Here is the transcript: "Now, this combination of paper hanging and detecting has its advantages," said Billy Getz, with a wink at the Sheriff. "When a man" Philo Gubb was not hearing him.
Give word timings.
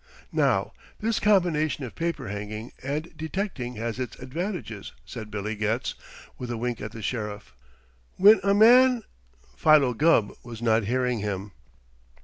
"Now, 0.33 0.73
this 0.99 1.19
combination 1.19 1.83
of 1.83 1.93
paper 1.93 2.29
hanging 2.29 2.71
and 2.81 3.15
detecting 3.15 3.75
has 3.75 3.99
its 3.99 4.17
advantages," 4.17 4.93
said 5.05 5.29
Billy 5.29 5.53
Getz, 5.55 5.93
with 6.39 6.49
a 6.49 6.57
wink 6.57 6.81
at 6.81 6.91
the 6.91 7.03
Sheriff. 7.03 7.53
"When 8.15 8.39
a 8.43 8.55
man" 8.55 9.03
Philo 9.57 9.93
Gubb 9.93 10.33
was 10.43 10.59
not 10.59 10.85
hearing 10.85 11.19
him. 11.19 11.51